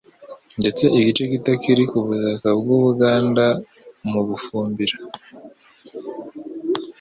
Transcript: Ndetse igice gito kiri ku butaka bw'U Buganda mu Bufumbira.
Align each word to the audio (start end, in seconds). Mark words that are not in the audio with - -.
Ndetse 0.59 0.83
igice 0.99 1.23
gito 1.31 1.51
kiri 1.61 1.83
ku 1.91 1.97
butaka 2.05 2.49
bw'U 2.59 2.77
Buganda 2.85 3.45
mu 4.11 4.19
Bufumbira. 4.27 4.95